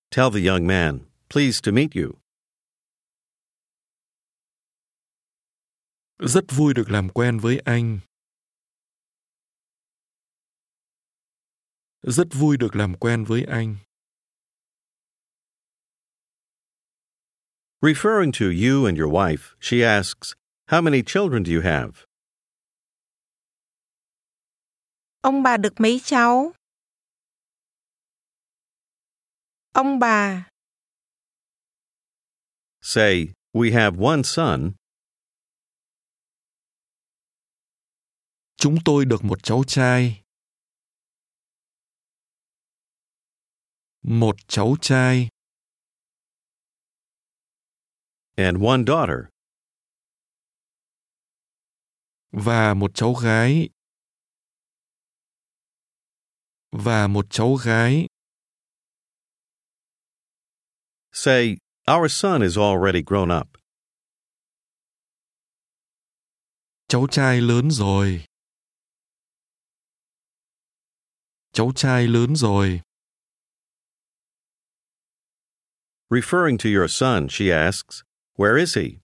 Tell 0.10 0.30
the 0.34 0.48
young 0.48 0.68
man, 0.68 1.00
Pleased 1.30 1.64
to 1.66 1.72
meet 1.72 1.96
you. 1.96 2.20
Rất 6.20 6.44
vui 6.50 6.74
được 6.74 6.90
làm 6.90 7.10
quen 7.10 7.40
với 7.40 7.60
anh. 7.66 8.00
Rất 12.02 12.28
vui 12.32 12.58
được 12.58 12.76
làm 12.76 12.98
quen 13.00 13.26
với 13.26 13.44
anh. 13.44 13.78
Referring 17.82 18.32
to 18.32 18.50
you 18.50 18.86
and 18.86 18.98
your 18.98 19.10
wife, 19.10 19.56
she 19.60 19.84
asks, 19.84 20.34
How 20.68 20.82
many 20.82 21.04
children 21.04 21.44
do 21.44 21.52
you 21.52 21.62
have? 21.62 22.06
Ông 25.22 25.44
bà 25.44 25.58
được 25.58 25.74
mấy 25.78 26.02
cháu? 26.04 26.54
Ông 29.74 30.00
bà. 30.00 30.50
Say, 32.82 33.34
We 33.54 33.74
have 33.74 33.98
one 34.00 34.24
son. 34.24 34.72
Chúng 38.58 38.78
tôi 38.86 39.06
được 39.06 39.24
một 39.24 39.44
cháu 39.44 39.64
trai. 39.68 40.22
Một 44.02 44.36
cháu 44.48 44.76
trai 44.82 45.30
and 48.38 48.62
one 48.62 48.84
daughter. 48.84 49.30
và 52.36 52.74
một 52.74 52.92
cháu 52.94 53.14
gái. 53.14 53.70
Và 56.72 57.08
một 57.08 57.26
cháu 57.30 57.56
gái. 57.56 58.08
Say, 61.12 61.58
Our 61.92 62.12
son 62.12 62.42
is 62.42 62.58
already 62.58 63.02
grown 63.02 63.42
up. 63.42 63.48
Cháu 66.88 67.08
trai 67.12 67.42
lớn 67.42 67.72
rồi. 67.72 68.26
Cháu 71.54 71.72
trai 71.76 72.08
lớn 72.08 72.36
rồi. 72.36 72.82
Referring 76.10 76.58
to 76.58 76.70
your 76.70 76.92
son, 76.92 77.28
she 77.30 77.50
asks, 77.52 78.04
Where 78.38 78.58
is 78.58 78.76
he? 78.78 79.00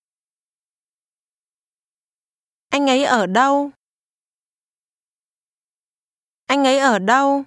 Anh 2.70 2.88
ấy 2.89 3.04
ở 3.04 3.28
đâu? 3.28 3.72
Anh 6.46 6.63
ấy 6.63 6.80
ở 6.80 7.00
đâu? 7.00 7.44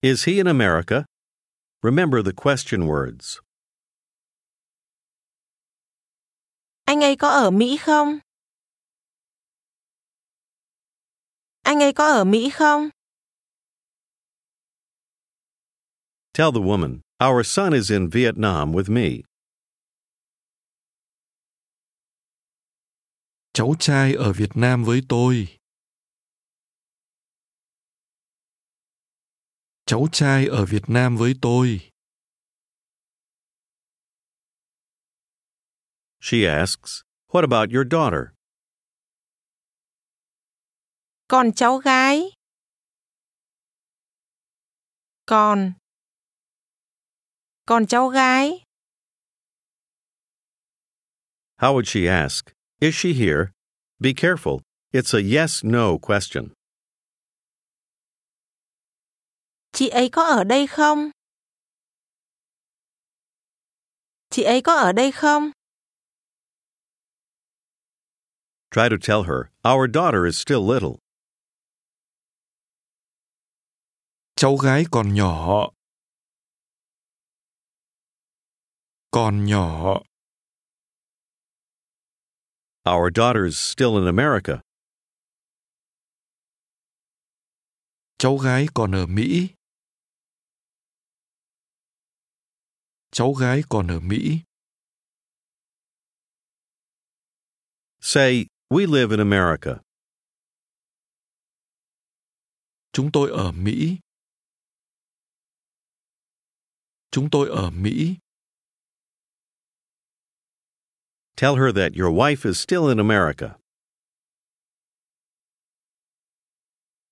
Is 0.00 0.26
he 0.26 0.32
in 0.32 0.46
America? 0.46 1.04
Remember 1.82 2.24
the 2.24 2.32
question 2.32 2.86
words. 2.86 3.40
Anh 6.84 7.00
ấy 7.00 7.16
có 7.16 7.28
ở 7.28 7.50
Mỹ 7.50 7.76
không? 7.76 8.18
Anh 11.62 11.80
ấy 11.80 11.92
có 11.92 12.06
ở 12.06 12.24
Mỹ 12.24 12.50
không? 12.50 12.88
Tell 16.32 16.50
the 16.54 16.60
woman, 16.60 17.00
Our 17.22 17.44
son 17.44 17.72
is 17.72 17.88
in 17.88 18.08
Vietnam 18.08 18.72
with 18.72 18.88
me. 18.88 19.22
Cháu 23.52 23.74
trai 23.78 24.14
ở 24.14 24.32
Việt 24.32 24.50
Nam 24.54 24.84
với 24.84 25.00
tôi. 25.08 25.58
Cháu 29.86 30.06
trai 30.12 30.46
ở 30.46 30.64
Việt 30.64 30.82
Nam 30.88 31.16
với 31.16 31.34
tôi. 31.42 31.90
She 36.20 36.38
asks, 36.46 37.02
What 37.28 37.44
about 37.44 37.70
your 37.74 37.86
daughter? 37.90 38.34
Còn 41.28 41.52
cháu 41.52 41.76
gái? 41.78 42.22
Còn. 45.26 45.81
Còn 47.66 47.86
cháu 47.86 48.08
gái? 48.08 48.64
How 51.58 51.74
would 51.74 51.84
she 51.86 52.06
ask? 52.08 52.52
Is 52.80 52.94
she 52.94 53.12
here? 53.12 53.52
Be 53.98 54.12
careful. 54.12 54.60
It's 54.92 55.14
a 55.14 55.20
yes 55.20 55.64
no 55.64 55.96
question. 56.02 56.48
Chị 59.72 59.88
ấy 59.88 60.08
có 60.12 60.24
ở 60.24 60.44
đây 60.44 60.66
không? 60.66 61.10
Chị 64.30 64.42
ấy 64.42 64.60
có 64.64 64.74
ở 64.74 64.92
đây 64.92 65.12
không? 65.12 65.50
Try 68.70 68.88
to 68.90 68.96
tell 69.02 69.22
her, 69.22 69.50
Our 69.64 69.86
daughter 69.94 70.24
is 70.24 70.36
still 70.36 70.62
little. 70.72 70.98
Cháu 74.36 74.56
gái 74.56 74.84
còn 74.90 75.14
nhỏ. 75.14 75.70
Còn 79.14 79.46
nhỏ. 79.46 80.02
Our 82.88 83.10
daughter's 83.14 83.56
still 83.56 83.96
in 83.98 84.06
America. 84.06 84.62
Cháu 88.18 88.36
gái 88.36 88.66
còn 88.74 88.92
ở 88.92 89.06
Mỹ. 89.06 89.48
Cháu 93.10 93.32
gái 93.32 93.62
còn 93.68 93.86
ở 93.86 94.00
Mỹ. 94.00 94.40
Say, 98.00 98.46
We 98.70 98.86
live 98.86 99.16
in 99.16 99.20
America. 99.20 99.82
Chúng 102.92 103.10
tôi 103.12 103.30
ở 103.30 103.52
Mỹ. 103.52 103.98
Chúng 107.10 107.28
tôi 107.30 107.48
ở 107.48 107.70
Mỹ. 107.70 108.16
Tell 111.42 111.56
her 111.56 111.72
that 111.72 111.96
your 111.96 112.12
wife 112.12 112.46
is 112.46 112.56
still 112.56 112.88
in 112.88 113.00
America. 113.00 113.58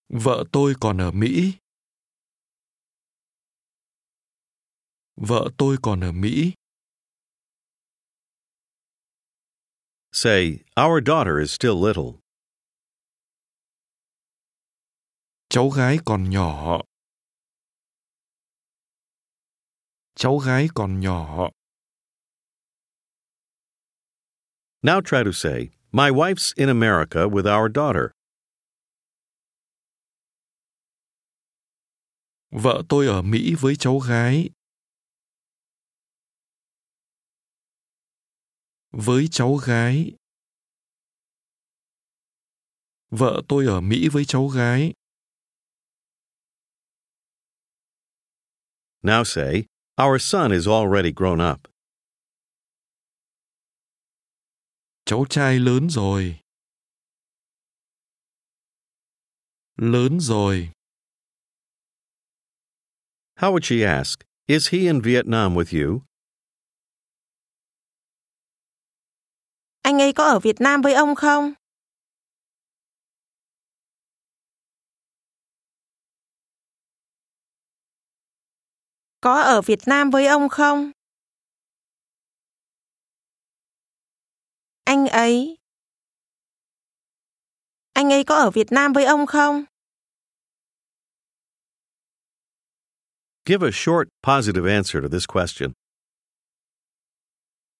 Vợ 0.08 0.44
tôi 0.52 0.74
còn 0.80 0.98
ở 1.00 1.10
Mỹ. 1.10 1.54
Vợ 5.16 5.50
tôi 5.58 5.76
còn 5.82 6.00
ở 6.00 6.12
Mỹ. 6.12 6.52
Say, 10.12 10.62
Our 10.76 11.00
daughter 11.06 11.40
is 11.40 11.50
still 11.50 11.74
little. 11.86 12.20
Cháu 15.48 15.68
gái 15.68 15.98
còn 16.04 16.30
nhỏ. 16.30 16.82
Cháu 20.14 20.38
gái 20.38 20.68
còn 20.74 21.00
nhỏ. 21.00 21.50
Now 24.82 25.00
try 25.02 25.22
to 25.22 25.32
say, 25.32 25.70
My 25.92 26.10
wife's 26.10 26.54
in 26.56 26.68
America 26.70 27.28
with 27.28 27.46
our 27.46 27.68
daughter. 27.68 28.12
Vợ 32.50 32.82
tôi 32.88 33.06
ở 33.06 33.22
Mỹ 33.22 33.54
với 33.60 33.76
cháu 33.76 33.98
gái. 33.98 34.50
Với 38.92 39.28
cháu 39.30 39.56
gái. 39.56 40.12
Vợ 43.10 43.42
tôi 43.48 43.66
ở 43.66 43.80
Mỹ 43.80 44.08
với 44.08 44.24
cháu 44.24 44.48
gái. 44.48 44.92
Now 49.02 49.24
say, 49.24 49.66
Our 50.02 50.22
son 50.22 50.52
is 50.52 50.66
already 50.68 51.12
grown 51.12 51.40
up. 51.52 51.69
Cháu 55.11 55.25
trai 55.31 55.59
lớn 55.59 55.90
rồi. 55.90 56.40
Lớn 59.77 60.20
rồi. 60.20 60.70
How 63.37 63.53
would 63.53 63.61
she 63.62 63.87
ask, 63.87 64.20
Is 64.46 64.73
he 64.73 64.79
in 64.79 65.01
Vietnam 65.01 65.55
with 65.55 65.85
you? 65.85 66.03
Anh 69.83 69.99
ấy 69.99 70.12
có 70.12 70.25
ở 70.25 70.38
Việt 70.38 70.61
Nam 70.61 70.83
với 70.83 70.94
ông 70.94 71.14
không? 71.14 71.53
Có 79.20 79.40
ở 79.40 79.62
Việt 79.62 79.81
Nam 79.87 80.11
với 80.11 80.27
ông 80.27 80.49
không? 80.49 80.90
Anh 84.90 85.07
ấy. 85.07 85.57
Anh 87.92 88.11
ấy 88.12 88.24
có 88.24 88.35
ở 88.37 88.50
Việt 88.50 88.66
Nam 88.70 88.92
với 88.92 89.05
ông 89.05 89.26
không? 89.26 89.64
Give 93.46 93.68
a 93.68 93.70
short, 93.72 94.09
positive 94.22 94.74
answer 94.74 95.03
to 95.03 95.09
this 95.12 95.26
question. 95.26 95.72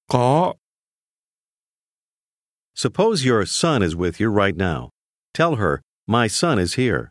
Có. 0.09 0.55
Suppose 2.75 3.29
your 3.31 3.49
son 3.49 3.83
is 3.83 3.95
with 3.95 4.25
you 4.25 4.45
right 4.45 4.57
now. 4.57 4.91
Tell 5.33 5.57
her, 5.57 5.81
My 6.07 6.29
son 6.29 6.59
is 6.59 6.79
here. 6.79 7.11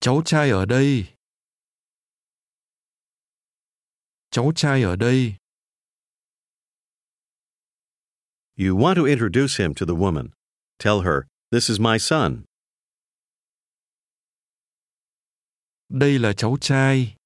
Cháu 0.00 0.22
trai 0.24 0.50
ở 0.50 0.66
đây. 0.66 1.06
Cháu 4.30 4.52
trai 4.56 4.82
ở 4.82 4.96
đây. 4.96 5.36
You 8.56 8.76
want 8.76 8.96
to 8.96 9.06
introduce 9.06 9.56
him 9.56 9.74
to 9.74 9.84
the 9.84 9.96
woman. 9.96 10.32
Tell 10.78 11.00
her, 11.00 11.26
This 11.50 11.68
is 11.68 11.80
my 11.80 11.98
son. 11.98 12.44
Đây 15.88 16.18
là 16.18 16.32
cháu 16.32 16.56
trai. 16.60 17.16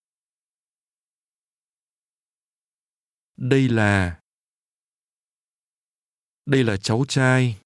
Đây 3.37 3.69
là 3.69 4.21
Đây 6.47 6.64
là 6.64 6.77
cháu 6.77 7.05
trai. 7.09 7.57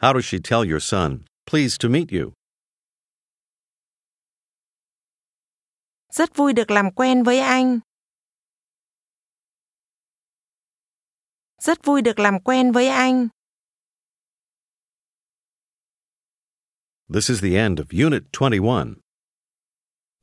How 0.00 0.12
does 0.12 0.24
she 0.24 0.38
tell 0.38 0.64
your 0.70 0.82
son, 0.82 1.24
Pleased 1.46 1.80
to 1.80 1.88
meet 1.88 2.10
you? 2.10 2.32
Rất 6.12 6.36
vui 6.36 6.52
được 6.52 6.70
làm 6.70 6.90
quen 6.92 7.22
với 7.22 7.38
anh. 7.40 7.80
Rất 11.62 11.84
vui 11.84 12.02
được 12.02 12.18
làm 12.18 12.40
quen 12.40 12.72
với 12.72 12.88
anh. 12.88 13.28
This 17.12 17.30
is 17.30 17.40
the 17.40 17.56
end 17.56 17.78
of 17.78 17.92
Unit 17.92 18.22
21. 18.32 18.96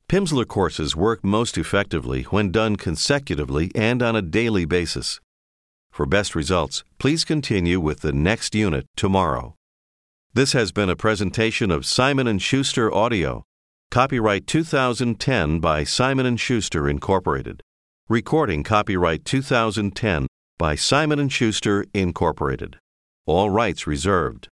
Pimsleur 0.08 0.46
courses 0.48 0.96
work 0.96 1.24
most 1.24 1.58
effectively 1.58 2.22
when 2.22 2.50
done 2.50 2.76
consecutively 2.76 3.70
and 3.74 4.02
on 4.02 4.16
a 4.16 4.22
daily 4.22 4.64
basis. 4.64 5.20
For 5.92 6.06
best 6.06 6.34
results, 6.34 6.82
please 6.98 7.24
continue 7.24 7.78
with 7.78 8.00
the 8.00 8.12
next 8.12 8.54
unit 8.54 8.86
tomorrow. 8.96 9.54
This 10.34 10.54
has 10.54 10.72
been 10.72 10.90
a 10.90 10.96
presentation 10.96 11.70
of 11.70 11.84
Simon 11.84 12.38
Schuster 12.38 12.92
Audio. 12.92 13.44
Copyright 13.90 14.46
2010 14.46 15.60
by 15.60 15.84
Simon 15.84 16.36
Schuster 16.36 16.88
Incorporated. 16.88 17.60
Recording 18.08 18.64
copyright 18.64 19.24
2010 19.24 20.26
by 20.58 20.74
Simon 20.74 21.20
Schuster 21.30 21.84
Incorporated. 21.94 22.78
All 23.26 23.48
rights 23.48 23.86
reserved. 23.86 24.48